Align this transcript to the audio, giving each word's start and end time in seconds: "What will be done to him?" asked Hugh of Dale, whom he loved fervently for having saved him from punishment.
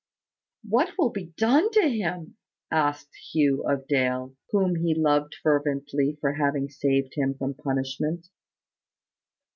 "What 0.67 0.93
will 0.97 1.11
be 1.11 1.25
done 1.37 1.69
to 1.73 1.87
him?" 1.87 2.35
asked 2.71 3.13
Hugh 3.33 3.63
of 3.69 3.85
Dale, 3.87 4.35
whom 4.49 4.77
he 4.77 4.95
loved 4.95 5.35
fervently 5.43 6.17
for 6.19 6.33
having 6.33 6.69
saved 6.71 7.13
him 7.13 7.35
from 7.35 7.53
punishment. 7.53 8.25